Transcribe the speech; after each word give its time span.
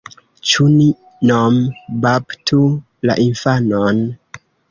Ĉu 0.51 0.63
ni 0.75 0.87
nom-baptu 1.31 2.63
la 3.09 3.19
infanon? 3.27 4.01